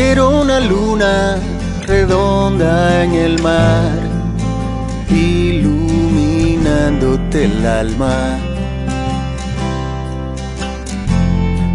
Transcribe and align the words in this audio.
Quiero 0.00 0.24
una 0.42 0.60
luna 0.60 1.40
redonda 1.84 3.02
en 3.02 3.14
el 3.14 3.42
mar, 3.42 3.98
iluminándote 5.10 7.46
el 7.46 7.66
alma. 7.66 8.38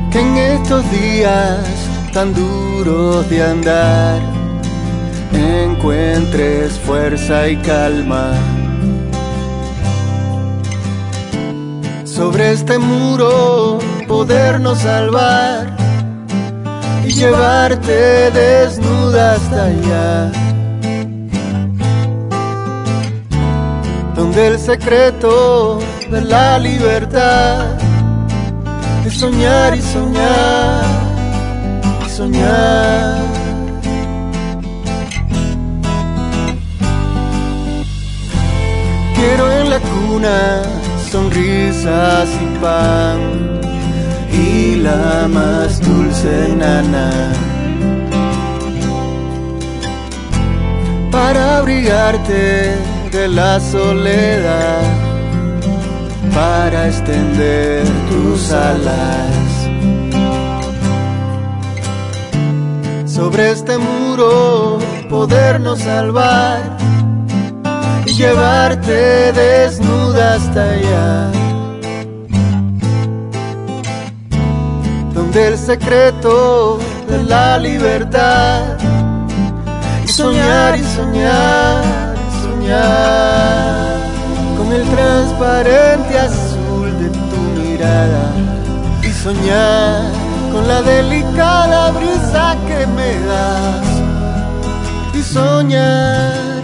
Que 0.10 0.22
en 0.22 0.38
estos 0.38 0.90
días 0.90 1.68
tan 2.14 2.34
duros 2.34 3.30
de 3.30 3.44
andar, 3.44 4.22
encuentres 5.34 6.80
fuerza 6.80 7.50
y 7.50 7.58
calma. 7.58 8.32
Sobre 12.06 12.54
este 12.54 12.80
muro 12.80 13.80
podernos 14.08 14.80
salvar 14.80 15.73
llevarte 17.16 18.32
desnuda 18.32 19.34
hasta 19.36 19.66
allá. 19.66 20.32
Donde 24.16 24.48
el 24.48 24.60
secreto 24.60 25.80
de 26.10 26.22
la 26.22 26.60
libertad 26.60 27.78
es 29.06 29.14
soñar 29.14 29.76
y 29.76 29.82
soñar 29.82 30.86
y 32.06 32.10
soñar. 32.10 33.18
Quiero 39.16 39.52
en 39.52 39.70
la 39.70 39.80
cuna 39.80 40.64
sonrisas 41.12 42.30
y 42.42 42.60
pan 42.60 43.53
y 44.44 44.76
la 44.76 45.28
más 45.28 45.80
dulce 45.82 46.56
nana. 46.56 47.10
Para 51.12 51.58
abrigarte 51.60 52.76
de 53.12 53.28
la 53.28 53.60
soledad 53.60 54.82
para 56.34 56.88
extender 56.88 57.84
tus 58.10 58.52
alas. 58.52 59.48
Sobre 63.06 63.52
este 63.52 63.78
muro 63.78 64.80
podernos 65.10 65.80
salvar 65.80 66.78
y 68.06 68.14
llevarte 68.14 69.32
desnuda 69.34 70.36
hasta 70.36 70.64
allá 70.72 71.43
del 75.34 75.58
secreto 75.58 76.78
de 77.08 77.24
la 77.24 77.58
libertad. 77.58 78.78
Y 80.06 80.08
soñar 80.08 80.78
y 80.78 80.84
soñar 80.84 81.84
y 82.16 82.44
soñar 82.44 83.98
con 84.56 84.72
el 84.72 84.84
transparente 84.84 86.20
azul 86.20 86.90
de 87.00 87.10
tu 87.10 87.42
mirada. 87.60 88.32
Y 89.02 89.12
soñar 89.12 90.04
con 90.52 90.68
la 90.68 90.82
delicada 90.84 91.92
brisa 91.92 92.56
que 92.68 92.86
me 92.86 93.20
das. 93.26 93.88
Y 95.16 95.22
soñar. 95.24 96.62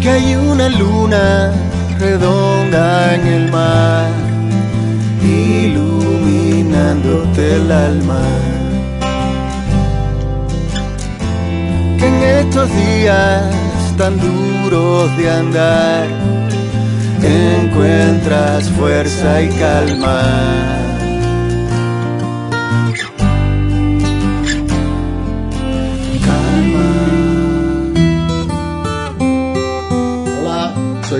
Que 0.00 0.08
hay 0.08 0.34
una 0.36 0.70
luna 0.70 1.52
redonda 2.00 3.14
en 3.14 3.26
el 3.26 3.50
mar, 3.52 4.08
iluminándote 5.22 7.56
el 7.56 7.70
alma. 7.70 8.22
Que 11.98 12.06
en 12.06 12.22
estos 12.22 12.74
días 12.74 13.44
tan 13.98 14.18
duros 14.18 15.14
de 15.18 15.30
andar, 15.30 16.06
encuentras 17.22 18.70
fuerza 18.70 19.42
y 19.42 19.50
calma. 19.50 20.89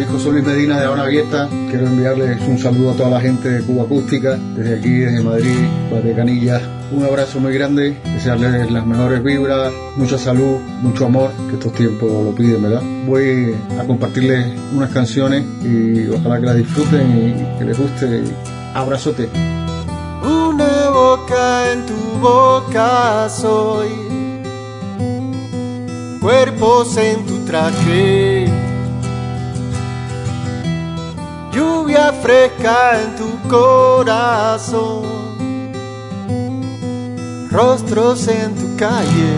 José 0.07 0.31
Luis 0.31 0.45
Medina 0.45 0.79
de 0.79 0.87
Habana 0.87 1.05
Abierta. 1.05 1.49
Quiero 1.69 1.87
enviarles 1.87 2.41
un 2.47 2.59
saludo 2.59 2.93
a 2.93 2.95
toda 2.95 3.11
la 3.11 3.21
gente 3.21 3.49
de 3.49 3.63
Cuba 3.63 3.85
Acústica, 3.85 4.37
desde 4.57 4.79
aquí, 4.79 4.91
desde 4.91 5.23
Madrid, 5.23 5.67
desde 5.93 6.15
Canillas. 6.15 6.63
Un 6.93 7.05
abrazo 7.05 7.41
muy 7.41 7.53
grande, 7.53 7.97
desearles 8.05 8.71
las 8.71 8.87
mejores 8.87 9.23
vibras, 9.23 9.73
mucha 9.97 10.19
salud, 10.19 10.59
mucho 10.83 11.07
amor, 11.07 11.31
que 11.49 11.55
estos 11.55 11.73
tiempos 11.73 12.11
lo 12.25 12.35
piden, 12.35 12.63
¿verdad? 12.63 12.83
Voy 13.07 13.55
a 13.79 13.85
compartirles 13.85 14.47
unas 14.75 14.91
canciones 14.91 15.45
y 15.63 16.09
ojalá 16.09 16.41
que 16.41 16.47
las 16.47 16.57
disfruten 16.57 17.11
y 17.11 17.59
que 17.59 17.65
les 17.65 17.79
guste. 17.79 18.25
Abrazote. 18.75 19.29
Una 20.23 20.91
boca 20.91 21.73
en 21.73 21.87
tu 21.87 21.95
boca 22.21 23.29
soy, 23.29 23.89
cuerpos 26.21 26.97
en 26.97 27.27
tu 27.27 27.45
traje 27.45 28.70
lluvia 31.53 32.13
fresca 32.23 33.01
en 33.03 33.17
tu 33.17 33.49
corazón, 33.49 35.03
rostros 37.51 38.29
en 38.29 38.55
tu 38.55 38.77
calle. 38.77 39.35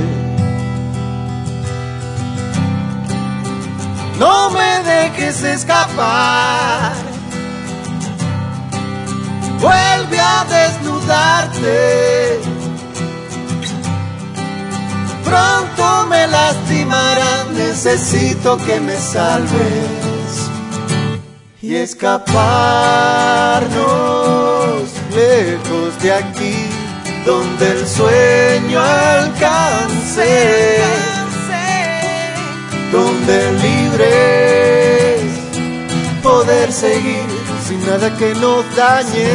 No 4.19 4.51
me 4.51 4.83
dejes 4.85 5.43
escapar, 5.43 6.93
vuelve 9.61 10.21
a 10.21 10.45
desnudarte. 10.45 12.41
Pronto 15.25 16.07
me 16.09 16.27
lastimarán, 16.27 17.55
necesito 17.57 18.59
que 18.59 18.81
me 18.81 18.97
salves 18.97 20.02
y 21.63 21.77
escaparnos 21.77 22.43
lejos 25.15 26.03
de 26.03 26.13
aquí, 26.13 26.57
donde 27.25 27.71
el 27.71 27.87
sueño 27.87 28.81
alcance, 28.81 30.79
donde 32.91 33.53
libres 33.63 35.23
poder 36.21 36.73
seguir 36.73 37.23
sin 37.65 37.87
nada 37.87 38.11
que 38.19 38.35
nos 38.35 38.65
dañe, 38.75 39.29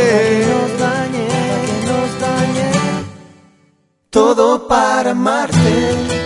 todo 4.10 4.68
para 4.68 5.12
amarte. 5.12 6.17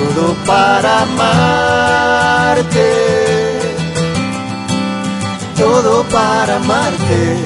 Todo 0.00 0.34
para 0.46 1.02
amarte, 1.02 2.88
todo 5.58 6.04
para 6.04 6.56
amarte. 6.56 7.36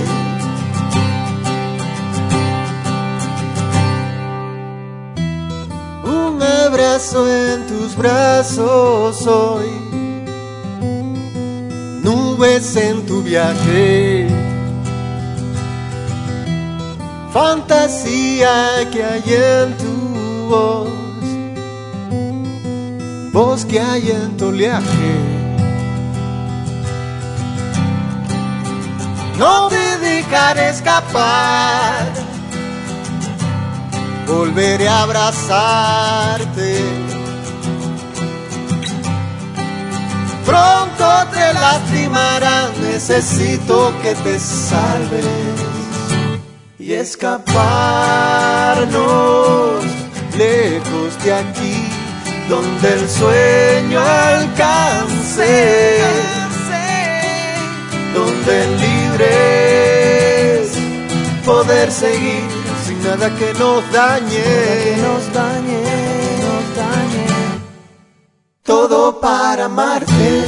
Un 6.05 6.41
abrazo 6.41 7.29
en 7.29 7.67
tus 7.67 7.97
brazos 7.97 9.27
hoy, 9.27 9.71
nubes 12.05 12.77
en 12.77 13.05
tu 13.05 13.21
viaje, 13.23 14.29
fantasía 17.33 18.89
que 18.93 19.05
hay 19.05 19.25
en 19.27 19.77
tu 19.77 20.47
voz 20.49 21.04
voz 23.35 23.65
que 23.65 23.81
hay 23.81 24.13
en 24.13 24.37
tu 24.37 24.47
oleaje. 24.47 25.15
No 29.37 29.69
te 29.69 29.99
dejaré 29.99 30.69
escapar, 30.69 32.13
volveré 34.29 34.89
a 34.89 35.03
abrazarte. 35.03 36.81
Pronto 40.47 41.07
te 41.33 41.55
lastimarán, 41.55 42.71
necesito 42.83 43.93
que 44.01 44.15
te 44.15 44.39
salves 44.39 45.27
y 46.79 46.93
escaparnos 46.93 47.65
lejos 50.39 51.25
de 51.25 51.33
aquí, 51.33 51.94
donde 52.49 52.93
el 52.95 53.09
sueño 53.09 54.01
alcance, 54.01 55.99
donde 58.15 58.67
libres 58.77 59.99
poder 61.45 61.91
seguir 61.91 62.45
sin 62.85 63.03
nada 63.03 63.31
que 63.37 63.53
nos 63.55 63.91
dañe, 63.93 64.29
que 64.29 64.97
nos 65.03 65.33
dañe, 65.33 65.83
nos 66.45 66.77
dañe. 66.77 67.27
Todo 68.63 69.21
para 69.21 69.65
amarte. 69.67 70.45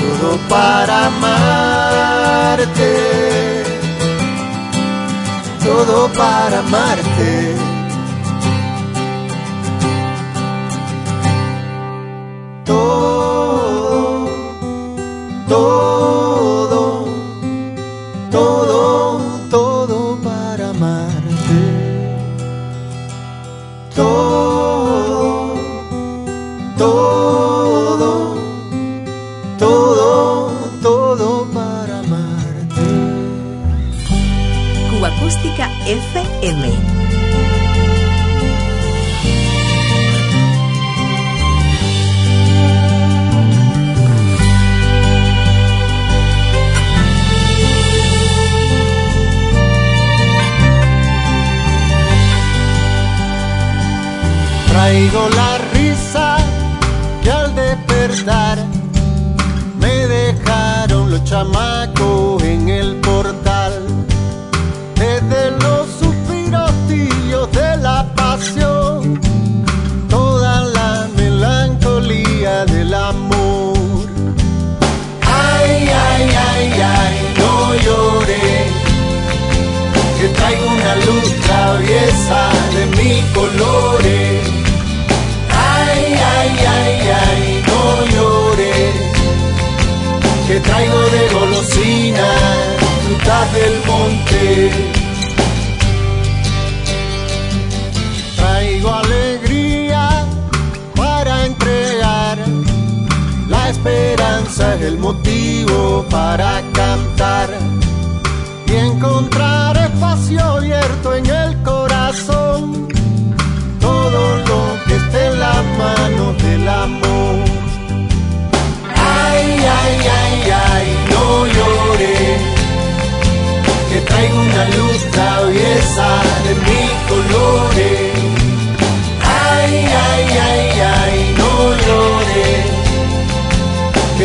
Todo 0.00 0.38
para 0.48 1.06
amarte 1.06 1.56
todo 5.66 6.08
para 6.16 6.60
amarte. 6.60 7.55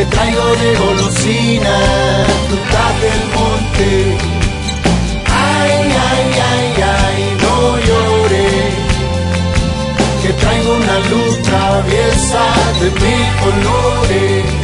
Que 0.01 0.07
traigo 0.07 0.45
de 0.61 0.75
golosina 0.77 1.75
frutas 2.47 3.01
del 3.03 3.21
monte. 3.37 4.17
Ay, 5.27 5.73
ay, 6.09 6.25
ay, 6.51 6.83
ay, 7.01 7.37
no 7.43 7.55
llores 7.87 8.73
que 10.23 10.33
traigo 10.41 10.71
una 10.73 10.97
luz 11.11 11.41
traviesa 11.43 12.43
de 12.79 12.87
mil 13.03 13.25
colores. 13.43 14.60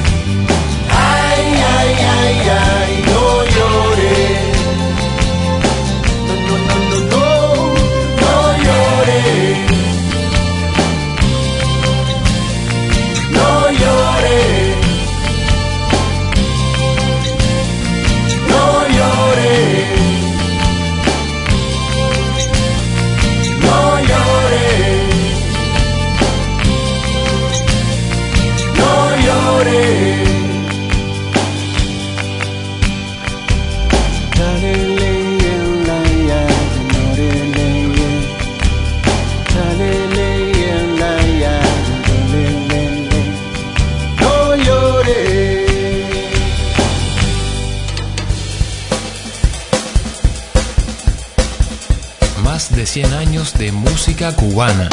De 52.88 53.01
100 53.01 53.13
años 53.13 53.53
de 53.58 53.72
música 53.72 54.34
cubana. 54.34 54.88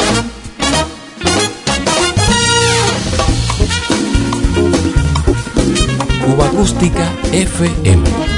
Cuba 6.25 6.45
Acústica 6.47 7.11
FM. 7.31 8.34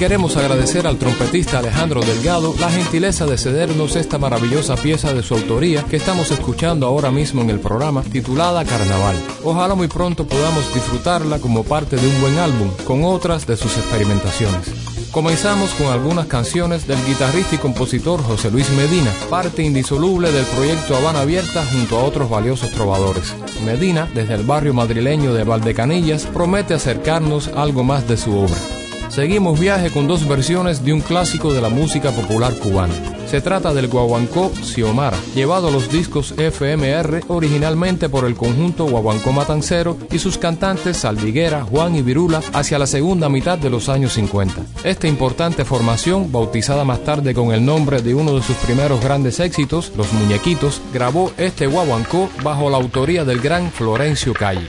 Queremos 0.00 0.38
agradecer 0.38 0.86
al 0.86 0.96
trompetista 0.96 1.58
Alejandro 1.58 2.00
Delgado 2.00 2.54
la 2.58 2.70
gentileza 2.70 3.26
de 3.26 3.36
cedernos 3.36 3.96
esta 3.96 4.16
maravillosa 4.16 4.74
pieza 4.76 5.12
de 5.12 5.22
su 5.22 5.34
autoría 5.34 5.82
que 5.82 5.96
estamos 5.96 6.30
escuchando 6.30 6.86
ahora 6.86 7.10
mismo 7.10 7.42
en 7.42 7.50
el 7.50 7.60
programa 7.60 8.02
titulada 8.02 8.64
Carnaval. 8.64 9.14
Ojalá 9.44 9.74
muy 9.74 9.88
pronto 9.88 10.26
podamos 10.26 10.72
disfrutarla 10.72 11.38
como 11.38 11.64
parte 11.64 11.96
de 11.96 12.08
un 12.08 12.18
buen 12.18 12.38
álbum 12.38 12.70
con 12.86 13.04
otras 13.04 13.46
de 13.46 13.58
sus 13.58 13.76
experimentaciones. 13.76 14.70
Comenzamos 15.10 15.68
con 15.72 15.88
algunas 15.88 16.28
canciones 16.28 16.86
del 16.86 17.04
guitarrista 17.04 17.56
y 17.56 17.58
compositor 17.58 18.22
José 18.22 18.50
Luis 18.50 18.70
Medina, 18.70 19.12
parte 19.28 19.62
indisoluble 19.62 20.32
del 20.32 20.46
proyecto 20.46 20.96
Habana 20.96 21.20
Abierta 21.20 21.62
junto 21.70 21.98
a 21.98 22.04
otros 22.04 22.30
valiosos 22.30 22.70
trovadores. 22.70 23.34
Medina, 23.66 24.08
desde 24.14 24.32
el 24.32 24.44
barrio 24.44 24.72
madrileño 24.72 25.34
de 25.34 25.44
Valdecanillas, 25.44 26.24
promete 26.24 26.72
acercarnos 26.72 27.48
algo 27.48 27.84
más 27.84 28.08
de 28.08 28.16
su 28.16 28.34
obra. 28.34 28.79
Seguimos 29.10 29.58
viaje 29.58 29.90
con 29.90 30.06
dos 30.06 30.26
versiones 30.28 30.84
de 30.84 30.92
un 30.92 31.00
clásico 31.00 31.52
de 31.52 31.60
la 31.60 31.68
música 31.68 32.12
popular 32.12 32.54
cubana. 32.54 32.94
Se 33.26 33.40
trata 33.40 33.74
del 33.74 33.88
guaguancó 33.88 34.52
Xiomara, 34.62 35.16
llevado 35.34 35.66
a 35.66 35.70
los 35.72 35.90
discos 35.90 36.32
FMR 36.36 37.24
originalmente 37.26 38.08
por 38.08 38.24
el 38.24 38.36
conjunto 38.36 38.84
Guaguancó 38.84 39.32
Matancero 39.32 39.98
y 40.12 40.20
sus 40.20 40.38
cantantes 40.38 40.98
Saldiguera, 40.98 41.64
Juan 41.64 41.96
y 41.96 42.02
Virula 42.02 42.40
hacia 42.52 42.78
la 42.78 42.86
segunda 42.86 43.28
mitad 43.28 43.58
de 43.58 43.70
los 43.70 43.88
años 43.88 44.12
50. 44.12 44.62
Esta 44.84 45.08
importante 45.08 45.64
formación, 45.64 46.30
bautizada 46.30 46.84
más 46.84 47.02
tarde 47.02 47.34
con 47.34 47.52
el 47.52 47.64
nombre 47.64 48.02
de 48.02 48.14
uno 48.14 48.36
de 48.36 48.42
sus 48.42 48.56
primeros 48.58 49.00
grandes 49.00 49.40
éxitos, 49.40 49.92
Los 49.96 50.12
Muñequitos, 50.12 50.80
grabó 50.94 51.32
este 51.36 51.66
guaguancó 51.66 52.30
bajo 52.44 52.70
la 52.70 52.76
autoría 52.76 53.24
del 53.24 53.40
gran 53.40 53.72
Florencio 53.72 54.34
Calle. 54.34 54.68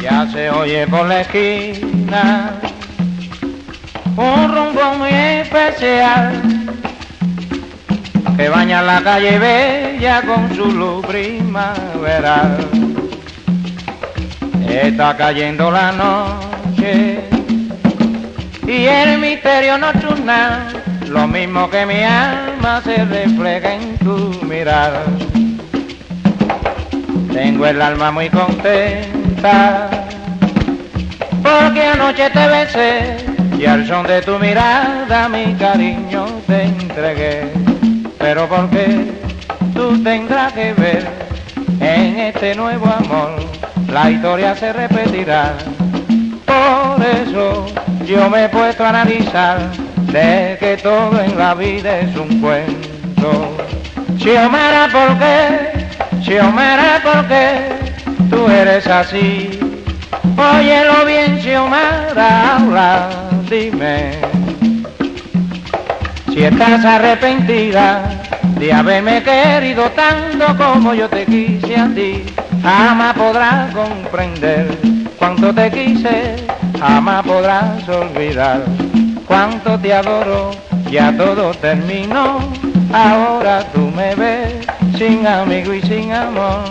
Ya 0.00 0.28
se 0.32 0.50
oye 0.50 0.86
por 0.88 1.06
la 1.06 1.20
esquina 1.20 2.52
un 4.16 4.54
rumbo 4.54 4.94
muy 4.98 5.10
especial 5.10 6.42
que 8.36 8.48
baña 8.48 8.82
la 8.82 9.00
calle 9.02 9.38
bella 9.38 10.22
con 10.22 10.54
su 10.54 10.66
luz 10.70 11.06
primaveral. 11.06 12.58
Está 14.68 15.16
cayendo 15.16 15.70
la 15.70 15.92
noche 15.92 17.20
y 18.66 18.84
el 18.86 19.18
misterio 19.18 19.78
nocturnal, 19.78 20.82
lo 21.08 21.26
mismo 21.26 21.70
que 21.70 21.86
mi 21.86 22.02
alma 22.02 22.80
se 22.82 23.04
refleja 23.04 23.74
en 23.74 23.98
tu 23.98 24.40
mirada. 24.44 25.02
Tengo 27.32 27.66
el 27.66 27.80
alma 27.80 28.10
muy 28.10 28.28
contenta 28.28 29.88
porque 31.42 31.82
anoche 31.82 32.28
te 32.30 32.46
besé 32.46 33.16
y 33.58 33.64
al 33.64 33.86
son 33.86 34.06
de 34.06 34.20
tu 34.22 34.38
mirada 34.38 35.28
mi 35.28 35.54
cariño 35.54 36.26
te 36.46 36.64
entregué. 36.64 37.52
Pero 38.18 38.46
porque 38.48 39.12
tú 39.74 40.02
tendrás 40.02 40.52
que 40.52 40.74
ver 40.74 41.08
en 41.80 42.18
este 42.18 42.54
nuevo 42.54 42.86
amor, 42.86 43.36
la 43.90 44.10
historia 44.10 44.54
se 44.54 44.72
repetirá. 44.72 45.54
Por 46.44 47.04
eso 47.04 47.66
yo 48.06 48.28
me 48.28 48.44
he 48.44 48.48
puesto 48.48 48.84
a 48.84 48.90
analizar 48.90 49.58
de 50.12 50.56
que 50.60 50.76
todo 50.82 51.18
en 51.20 51.38
la 51.38 51.54
vida 51.54 52.00
es 52.00 52.14
un 52.14 52.40
cuento. 52.40 53.56
Xiomara, 54.18 54.88
¿por 54.92 55.18
qué? 55.18 55.71
Xiomara, 56.32 56.98
¿por 57.02 57.28
qué 57.28 57.58
tú 58.30 58.48
eres 58.48 58.86
así? 58.86 59.50
Óyelo 60.38 61.04
bien, 61.04 61.38
Xiomara, 61.42 62.56
habla, 62.56 63.10
dime. 63.50 64.12
Si 66.32 66.42
estás 66.42 66.86
arrepentida 66.86 68.00
de 68.58 68.72
haberme 68.72 69.22
querido 69.22 69.90
tanto 69.90 70.56
como 70.56 70.94
yo 70.94 71.06
te 71.10 71.26
quise 71.26 71.76
a 71.76 71.88
ti, 71.94 72.24
jamás 72.62 73.12
podrás 73.12 73.74
comprender 73.74 74.68
cuánto 75.18 75.52
te 75.52 75.70
quise, 75.70 76.36
jamás 76.80 77.26
podrás 77.26 77.86
olvidar 77.90 78.62
cuánto 79.26 79.78
te 79.78 79.92
adoro, 79.92 80.52
ya 80.90 81.14
todo 81.14 81.52
terminó, 81.52 82.38
ahora 82.90 83.64
tú 83.74 83.92
me 83.94 84.14
ves 84.14 84.61
sin 85.02 85.26
amigo 85.26 85.74
y 85.74 85.82
sin 85.82 86.12
amor. 86.12 86.62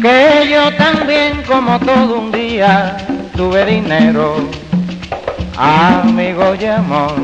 Que 0.00 0.48
yo 0.48 0.72
también 0.76 1.42
como 1.48 1.80
todo 1.80 2.20
un 2.20 2.30
día 2.30 2.96
tuve 3.36 3.64
dinero, 3.64 4.36
amigo 5.56 6.54
y 6.60 6.66
amor. 6.66 7.14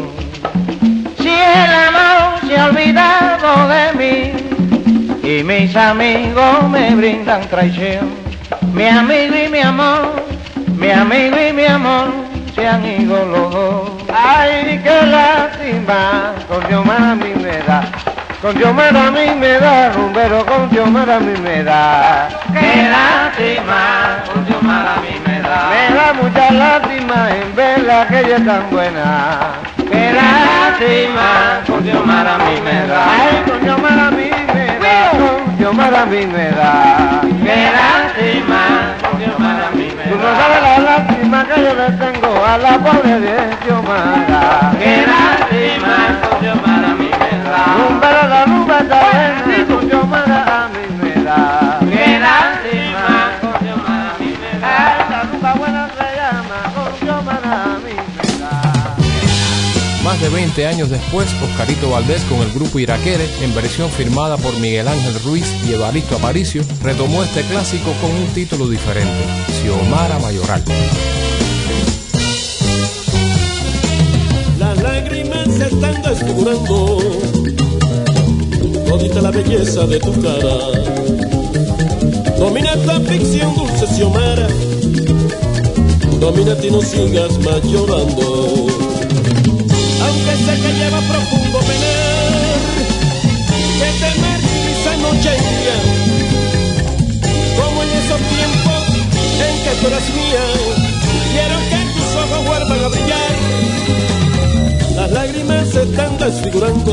Si 1.19 1.29
el 1.29 1.73
amor 1.89 2.41
se 2.45 2.57
ha 2.59 2.67
olvidado 2.67 3.69
de 3.75 3.85
mí 4.01 4.17
y 5.23 5.45
mis 5.45 5.77
amigos 5.77 6.69
me 6.71 6.97
brindan 6.97 7.43
traición, 7.49 8.11
mi 8.73 8.87
amigo 8.87 9.35
y 9.47 9.49
mi 9.49 9.61
amor, 9.61 10.25
mi 10.77 10.91
amigo 10.91 11.37
y 11.49 11.53
mi 11.53 11.67
amor 11.67 12.09
se 12.57 12.67
han 12.67 12.85
ido 12.85 13.25
los 13.27 13.53
dos. 13.53 13.91
Ay, 14.13 14.81
qué 14.83 15.07
lástima, 15.07 16.35
a 16.99 17.15
mí 17.15 17.33
me 17.41 17.59
da. 17.59 18.10
Con 18.41 18.57
Xiomara 18.57 19.09
a 19.09 19.11
mí 19.11 19.27
me 19.39 19.59
da, 19.59 19.91
rumbero, 19.93 20.47
con 20.47 20.71
Xiomara 20.71 21.17
a 21.17 21.21
mí 21.21 21.39
me 21.43 21.63
da. 21.63 22.29
Qué 22.55 22.89
lástima, 22.89 24.25
con 24.33 24.47
Xiomara 24.47 24.95
a 24.95 25.01
mí 25.03 25.21
me 25.27 25.41
da. 25.43 25.69
Me 25.69 25.95
da 25.95 26.15
mucha 26.15 26.51
lástima 26.51 27.29
en 27.37 27.55
verla 27.55 28.07
que 28.09 28.21
ella 28.21 28.37
es 28.37 28.47
tan 28.47 28.71
buena. 28.71 29.05
Qué 29.77 30.13
lástima, 30.15 31.61
con 31.67 31.85
Xiomara 31.85 32.37
a 32.37 32.39
mí 32.39 32.61
me 32.65 32.87
da. 32.87 33.05
Ay, 33.13 33.43
con 33.47 33.61
Xiomara 33.61 34.07
a 34.07 34.11
mí 34.11 34.31
me 34.55 34.67
da, 34.79 35.11
con 35.11 35.59
Xiomara 35.59 36.03
a 36.03 36.07
mí 36.07 36.27
me 36.27 36.51
da. 36.51 37.21
Qué 37.45 37.71
lástima, 37.77 38.63
con 39.03 39.21
Xiomara 39.21 39.67
a 39.67 39.71
mí 39.73 39.93
me 39.95 40.05
da. 40.05 40.11
Tú 40.11 40.17
no 40.17 40.31
sabes 40.41 40.63
la 40.63 40.79
lástima 40.79 41.45
que 41.45 41.57
yo 41.63 41.75
le 41.75 41.91
tengo 41.93 42.45
a 42.47 42.57
la 42.57 42.79
pobre 42.79 43.21
de 43.21 43.37
Xiomara. 43.67 44.73
Qué 44.79 45.05
lástima, 45.07 45.97
con 46.23 46.41
Xiomara 46.41 46.87
a 46.87 46.95
mí 46.95 46.95
me 46.95 46.97
da. 46.97 47.00
Más 60.05 60.21
de 60.21 60.29
20 60.29 60.67
años 60.67 60.91
después, 60.91 61.29
Oscarito 61.43 61.91
Valdés 61.91 62.23
con 62.25 62.41
el 62.41 62.51
grupo 62.53 62.79
Iraquere, 62.79 63.29
en 63.43 63.55
versión 63.55 63.91
firmada 63.91 64.37
por 64.37 64.59
Miguel 64.59 64.89
Ángel 64.89 65.15
Ruiz 65.23 65.47
y 65.69 65.73
Evaristo 65.73 66.17
Aparicio, 66.17 66.63
retomó 66.83 67.23
este 67.23 67.43
clásico 67.43 67.93
con 68.01 68.11
un 68.11 68.27
título 68.29 68.69
diferente, 68.69 69.25
Xiomara 69.61 70.19
Mayoral. 70.19 70.65
Las 74.59 74.83
lágrimas 74.83 75.55
se 75.55 75.67
están 75.67 76.03
todita 78.91 79.21
la 79.23 79.31
belleza 79.31 79.87
de 79.87 80.01
tu 80.01 80.13
cara. 80.21 80.57
Domina 82.39 82.73
esta 82.73 83.01
ficción, 83.01 83.55
dulce 83.55 83.87
Xiomara. 83.95 84.49
Domina 86.19 86.55
y 86.61 86.71
no 86.73 86.83
sigas 86.83 87.33
más 87.47 87.63
llorando. 87.73 88.27
Aunque 90.05 90.33
sé 90.45 90.53
que 90.63 90.71
lleva 90.79 91.01
profundo 91.11 91.59
penar, 91.69 92.61
que 93.79 93.89
te 94.01 94.11
marchita 94.23 94.93
noche 95.05 95.33
como 97.59 97.79
en 97.85 97.91
esos 98.01 98.21
tiempos 98.35 98.83
en 99.47 99.55
que 99.65 99.73
tú 99.79 99.85
eras 99.87 100.07
mía. 100.19 100.45
Quiero 101.33 101.57
que 101.71 101.81
tus 101.95 102.11
ojos 102.23 102.41
vuelvan 102.49 102.81
a 102.85 102.89
brillar. 102.89 103.35
Las 104.97 105.11
lágrimas 105.13 105.69
se 105.69 105.81
están 105.83 106.19
desfigurando 106.19 106.93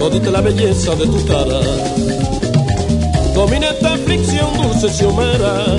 todita 0.00 0.30
la 0.30 0.40
belleza 0.40 0.94
de 0.94 1.06
tu 1.06 1.24
cara. 1.26 1.60
Domina 3.34 3.68
esta 3.68 3.92
aflicción, 3.92 4.48
dulce 4.56 4.88
Xiomara. 4.88 5.78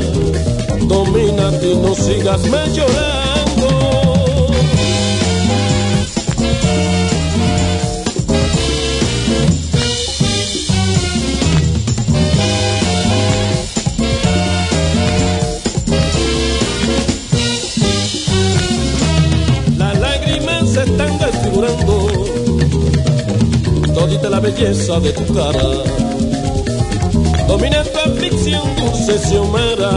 Domina 0.88 1.52
y 1.64 1.76
no 1.76 1.96
sigas 1.96 2.48
más 2.48 2.74
llorando. 2.76 3.21
belleza 24.42 25.00
de 25.00 25.12
tu 25.14 25.34
cara. 25.34 25.70
Domina 27.48 27.82
esta 27.82 28.04
aflicción 28.06 28.64
dulce 28.76 29.18
xiomara, 29.20 29.92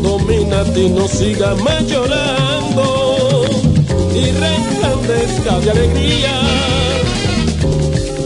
domínate 0.00 0.80
y 0.80 0.88
no 0.90 1.06
sigas 1.06 1.56
más 1.62 1.82
llorando. 1.86 3.44
Y 4.14 4.24
resplandezca 4.44 5.58
de 5.60 5.70
alegría, 5.70 6.34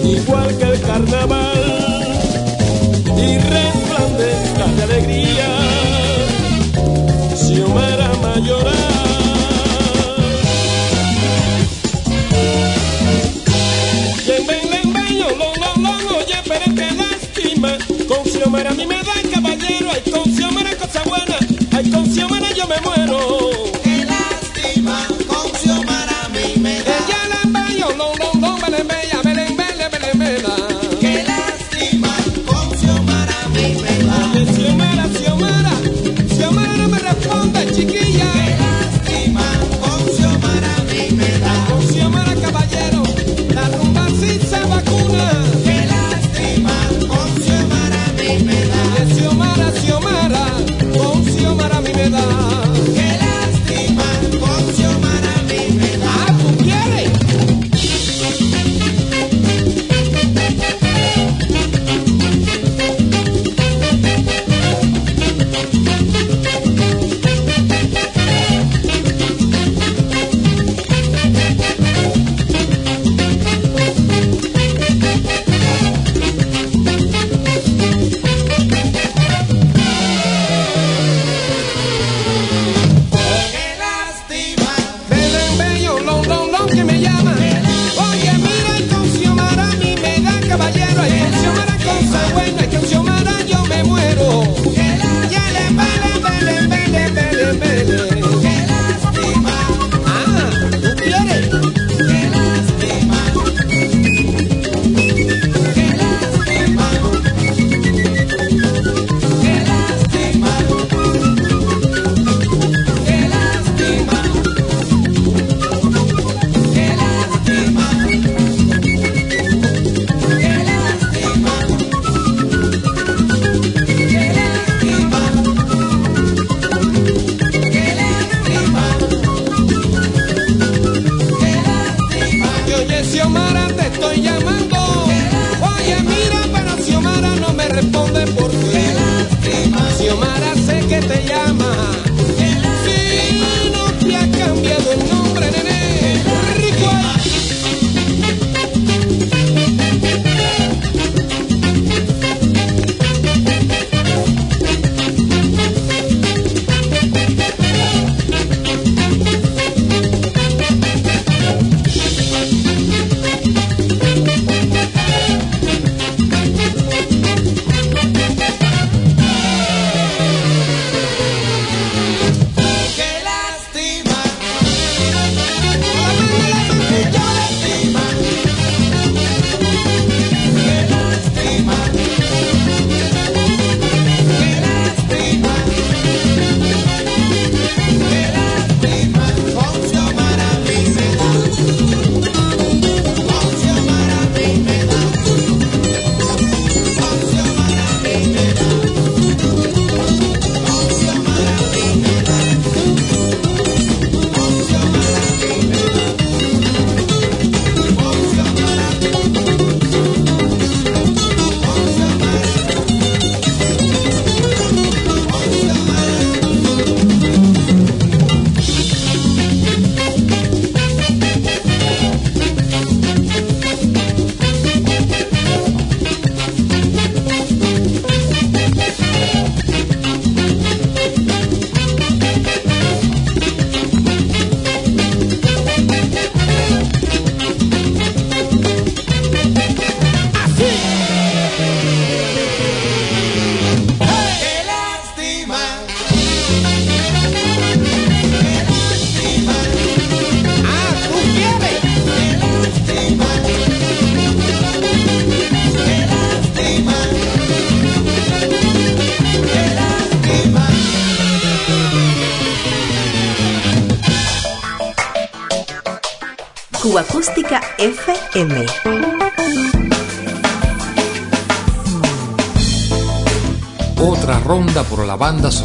igual 0.04 0.56
que 0.58 0.64
el 0.64 0.80
carnaval. 0.80 2.06
Y 3.16 3.38
resplandezca 3.54 4.66
de 4.76 4.82
alegría, 4.82 5.48
si 7.34 7.54
Xiomara 7.54 8.12
mayoral. 8.22 8.95
mí 18.76 18.86
me 18.86 19.02
da 19.02 19.15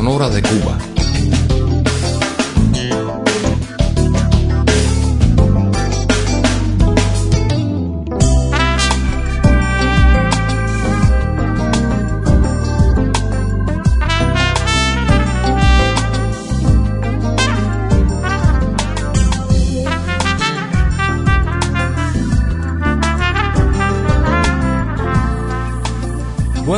sonora 0.01 0.31
de 0.31 0.41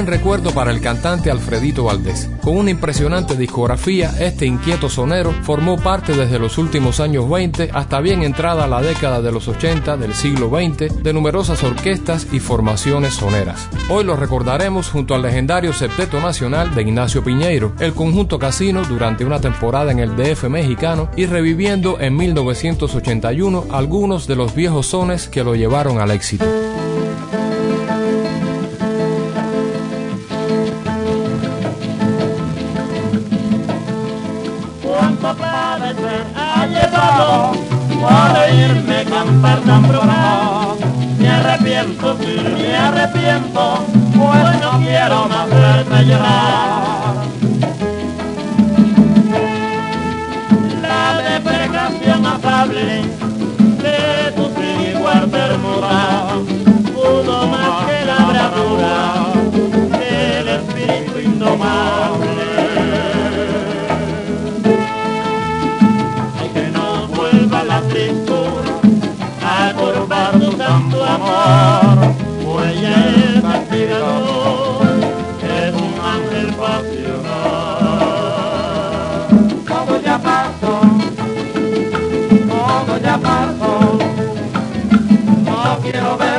Recuerdo 0.06 0.52
para 0.52 0.72
el 0.72 0.82
cantante 0.82 1.32
Alfredito 1.32 1.86
Valdés. 1.86 2.30
Con 2.42 2.58
una 2.58 2.72
impresionante 2.72 3.38
discografía, 3.38 4.14
este 4.20 4.46
inquieto 4.46 4.90
sonero 4.90 5.34
formó 5.44 5.78
parte 5.78 6.14
desde 6.14 6.40
los 6.40 6.58
últimos 6.58 7.00
años 7.00 7.30
20 7.30 7.70
hasta 7.74 8.02
bien 8.02 8.22
entrada 8.24 8.68
la 8.68 8.82
década 8.82 9.22
de 9.22 9.32
los 9.32 9.48
80 9.48 9.96
del 9.98 10.14
siglo 10.14 10.50
XX 10.50 11.04
de 11.04 11.14
numerosas 11.14 11.64
orquestas 11.64 12.28
y 12.32 12.40
formaciones 12.40 13.14
soneras. 13.14 13.70
Hoy 13.90 14.04
lo 14.04 14.16
recordaremos 14.16 14.90
junto 14.90 15.16
al 15.16 15.22
legendario 15.22 15.74
Septeto 15.74 16.20
Nacional 16.20 16.76
de 16.76 16.82
Ignacio 16.82 17.24
Piñeiro, 17.24 17.74
el 17.80 17.94
conjunto 17.94 18.38
Casino 18.38 18.84
durante 18.84 19.24
una 19.26 19.40
temporada 19.40 19.92
en 19.92 20.00
el 20.00 20.16
DF 20.16 20.46
mexicano 20.50 21.10
y 21.16 21.26
reviviendo 21.28 22.00
en 22.00 22.16
1981 22.18 23.68
algunos 23.72 24.28
de 24.28 24.36
los 24.36 24.54
viejos 24.54 24.88
sones 24.88 25.28
que 25.30 25.44
lo 25.44 25.56
llevaron 25.56 26.00
al 26.00 26.12
éxito. 26.12 26.46
Arrepiento, 43.04 43.86
pues 44.18 44.62
no 44.62 44.80
quiero 44.80 45.28
más 45.28 45.50
verte 45.50 46.06
llorar. 46.06 46.53
No 85.92 86.18
quiero 86.18 86.33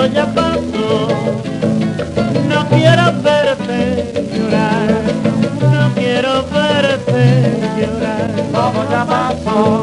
todo 0.00 0.12
ya 0.14 0.26
pasó, 0.32 1.08
no 2.48 2.68
quiero 2.70 3.12
verte 3.22 4.28
llorar, 4.34 4.88
no 5.60 5.94
quiero 5.94 6.44
verte 6.50 7.52
llorar. 7.76 8.30
Todo 8.50 8.90
ya 8.90 9.04
pasó, 9.04 9.82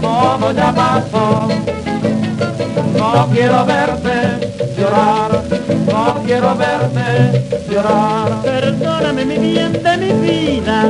todo 0.00 0.52
ya 0.52 0.72
pasó, 0.72 1.48
no 2.96 3.28
quiero 3.30 3.66
verte 3.66 4.52
llorar 4.78 5.42
no 5.86 6.22
quiero 6.24 6.56
verte 6.56 7.44
llorar. 7.70 8.42
Perdóname 8.42 9.24
mi 9.26 9.36
bien 9.36 9.72
de 9.82 9.96
mi 9.98 10.12
vida, 10.26 10.84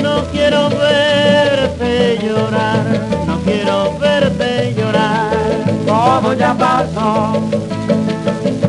no 0.00 0.22
quiero 0.32 0.68
verte 0.70 2.18
llorar, 2.22 2.84
Todo 6.14 6.32
ya 6.34 6.54
pasó, 6.54 7.32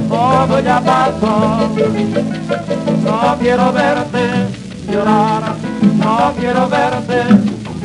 todo 0.10 0.60
ya 0.62 0.82
pasó, 0.82 1.70
no 3.04 3.38
quiero 3.40 3.72
verte 3.72 4.30
llorar, 4.92 5.54
no 5.96 6.34
quiero 6.40 6.68
verte 6.68 7.22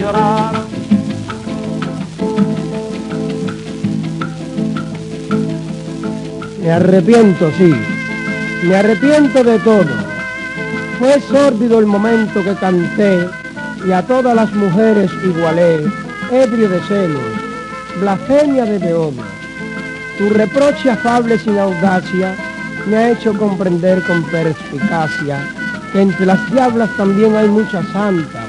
llorar. 0.00 0.52
Me 6.62 6.72
arrepiento, 6.72 7.50
sí. 7.58 7.74
Me 8.62 8.76
arrepiento 8.76 9.44
de 9.44 9.58
todo. 9.58 9.94
Fue 10.98 11.20
sórdido 11.20 11.80
el 11.80 11.86
momento 11.86 12.42
que 12.42 12.54
canté 12.54 13.28
y 13.86 13.92
a 13.92 14.00
todas 14.06 14.34
las 14.34 14.50
mujeres 14.54 15.10
igualé, 15.22 15.84
ebrio 16.32 16.68
de 16.70 16.80
celos, 16.80 17.22
blasfemia 18.00 18.64
de 18.64 18.78
beodo. 18.78 19.39
Tu 20.20 20.28
reproche 20.28 20.90
afable 20.90 21.38
sin 21.38 21.58
audacia 21.58 22.36
me 22.86 22.96
ha 22.98 23.10
hecho 23.10 23.32
comprender 23.32 24.02
con 24.02 24.22
perspicacia 24.24 25.38
que 25.90 26.02
entre 26.02 26.26
las 26.26 26.52
diablas 26.52 26.90
también 26.98 27.34
hay 27.34 27.48
muchas 27.48 27.88
santas. 27.88 28.44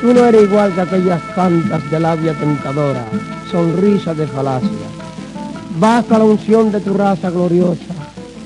Tú 0.00 0.12
no 0.12 0.24
eres 0.24 0.42
igual 0.42 0.74
que 0.74 0.80
aquellas 0.80 1.22
santas 1.32 1.88
de 1.92 2.00
labia 2.00 2.34
tentadora, 2.34 3.04
sonrisa 3.52 4.14
de 4.14 4.26
falacia. 4.26 4.88
Basta 5.78 6.18
la 6.18 6.24
unción 6.24 6.72
de 6.72 6.80
tu 6.80 6.92
raza 6.92 7.30
gloriosa, 7.30 7.94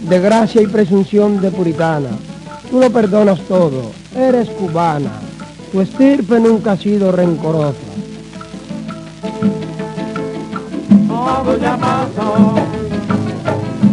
de 0.07 0.21
gracia 0.21 0.61
y 0.61 0.67
presunción 0.67 1.41
de 1.41 1.51
puritana. 1.51 2.11
Tú 2.71 2.79
lo 2.79 2.91
perdonas 2.91 3.41
todo, 3.49 3.91
eres 4.15 4.51
cubana, 4.51 5.13
tu 5.73 5.81
estirpe 5.81 6.39
nunca 6.39 6.73
ha 6.73 6.77
sido 6.77 7.11
rencorosa. 7.11 7.79
Pasó, 11.31 12.55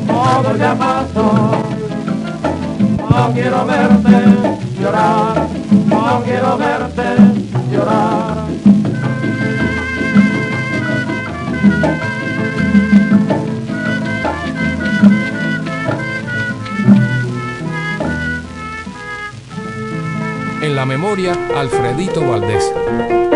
todo 0.07 0.57
ya 0.57 0.75
pasó. 0.75 1.51
No 3.09 3.33
quiero 3.33 3.65
verte 3.65 4.17
llorar, 4.81 5.47
no 5.85 6.21
quiero 6.25 6.57
verte 6.57 7.03
llorar. 7.71 8.37
En 20.61 20.75
la 20.75 20.85
memoria, 20.85 21.33
Alfredito 21.55 22.27
Valdés. 22.27 23.26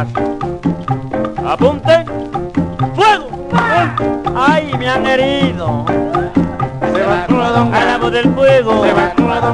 Armas. 0.00 1.52
Apunten. 1.52 2.04
¡Fuego! 2.94 3.26
¡Ay, 4.36 4.72
me 4.78 4.88
han 4.88 5.06
herido! 5.06 5.84
Se 6.92 7.02
va 7.02 7.98
voz 7.98 8.12
del 8.12 8.34
fuego. 8.34 8.84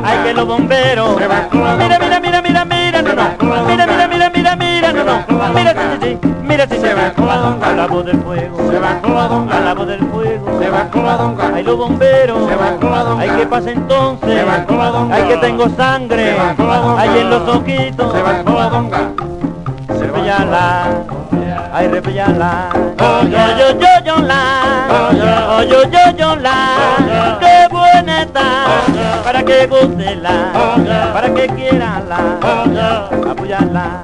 ¡Ay, 0.05 0.19
que 0.25 0.35
los 0.35 0.47
bomberos! 0.47 1.17
Mira, 1.17 1.99
mira, 1.99 2.21
mira, 2.21 2.43
mira, 2.43 2.65
mira, 2.65 3.03
no, 3.03 3.13
no. 3.15 3.67
Mira, 3.67 3.87
mira, 3.87 4.09
mira, 4.09 4.31
mira, 4.31 4.57
mira, 4.57 4.93
no, 4.93 5.05
no. 5.05 5.55
Mira, 5.55 5.73
sí, 5.73 5.79
sí, 6.01 6.19
sí. 6.23 6.29
Mira, 6.43 6.67
sí, 6.69 6.77
se 6.79 6.95
va 6.95 7.87
voz 7.89 8.05
del 8.05 8.19
fuego. 8.23 8.57
Se 8.71 8.79
va 8.79 9.75
voz 9.75 9.87
del 9.87 10.01
fuego. 10.11 10.59
Se 10.61 10.71
va 10.71 10.89
¡Ay, 11.55 11.63
los 11.63 11.77
bomberos! 11.77 12.49
Se 12.49 12.57
va 12.57 13.17
¡Ay, 13.19 13.31
que 13.31 13.47
pasa 13.47 13.71
entonces! 13.71 14.39
Se 14.39 14.45
va 14.45 14.67
¡Ay, 15.11 15.23
que 15.29 15.37
tengo 15.39 15.69
sangre! 15.71 16.37
¡Ay, 16.99 17.19
en 17.19 17.31
los 17.31 17.49
ojitos! 17.49 18.13
Se 18.13 18.23
va 18.23 19.16
Repellala, 20.27 20.91
ay 21.73 21.87
repellala, 21.87 22.69
oh 22.99 23.23
yo 23.31 23.71
yo 23.79 23.91
yo 24.03 24.17
la, 24.27 24.43
oh 25.55 25.63
yo 25.63 25.85
yo 25.87 26.11
yo 26.19 26.35
la, 26.35 27.39
qué 27.39 27.69
buena 27.71 28.23
está, 28.23 28.67
para 29.23 29.45
que 29.45 29.69
guste 29.69 30.17
la, 30.17 30.51
para 31.15 31.33
que 31.33 31.47
quiera 31.47 32.03
la, 32.09 32.19
apoyarla, 33.31 34.03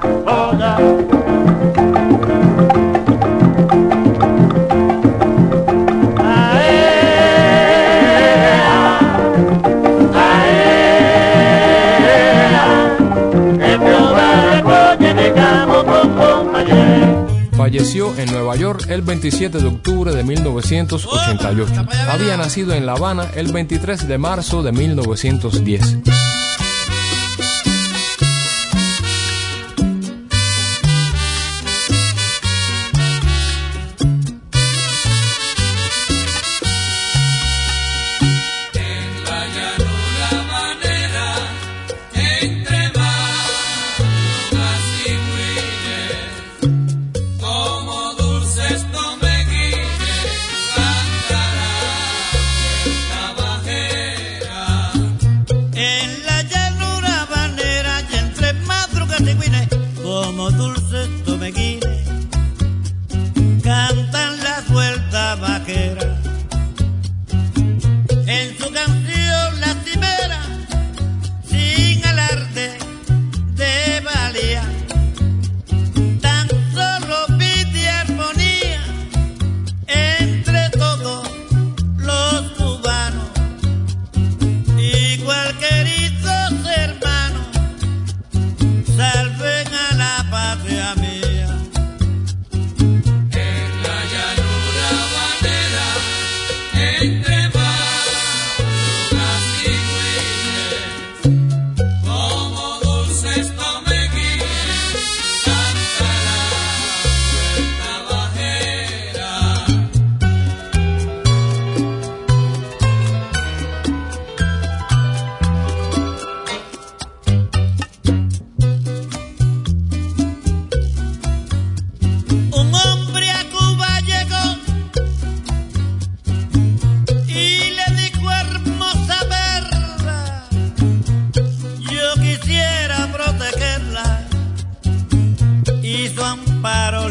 en 18.23 18.31
Nueva 18.31 18.55
York 18.55 18.85
el 18.89 19.01
27 19.01 19.59
de 19.59 19.67
octubre 19.67 20.15
de 20.15 20.23
1988. 20.23 21.87
Había 22.09 22.37
nacido 22.37 22.73
en 22.73 22.85
La 22.85 22.93
Habana 22.93 23.29
el 23.35 23.51
23 23.51 24.07
de 24.07 24.17
marzo 24.17 24.63
de 24.63 24.71
1910. 24.71 25.97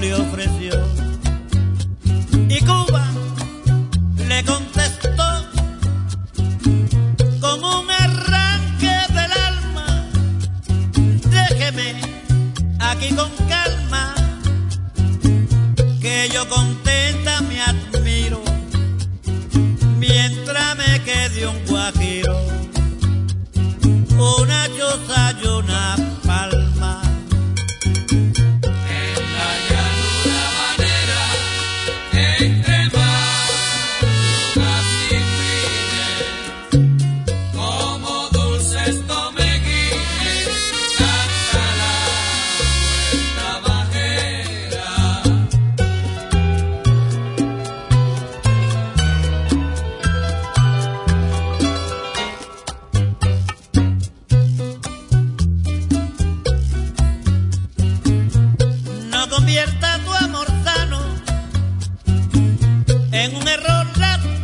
le 0.03 0.15
ofreció. 0.15 1.02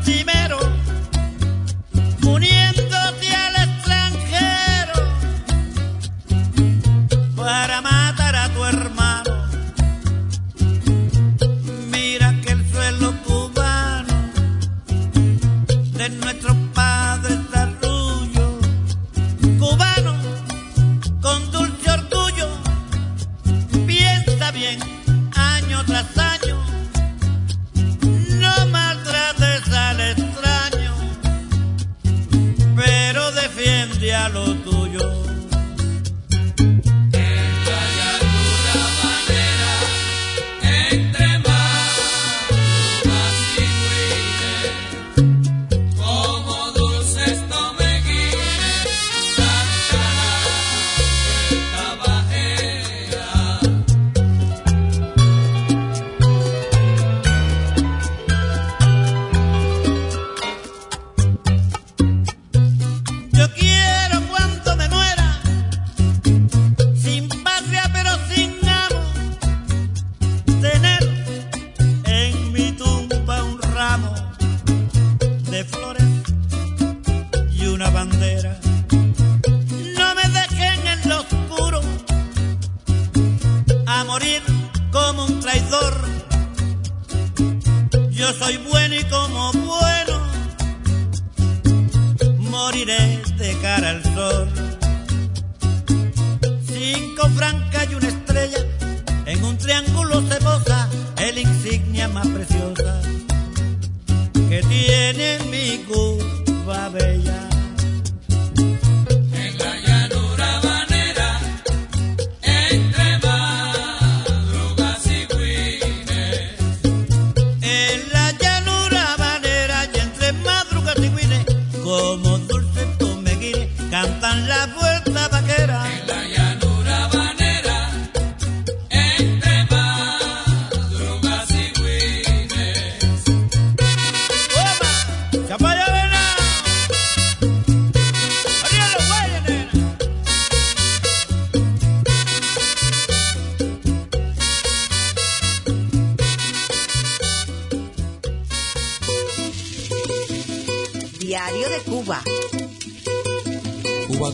Dime 0.09 0.38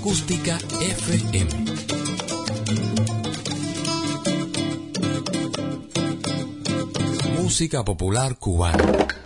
Acústica 0.05 0.59
FM. 0.83 1.49
Música 7.41 7.83
popular 7.83 8.35
cubana. 8.35 9.24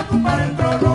Ocupar 0.00 0.40
el 0.40 0.56
trono 0.56 0.89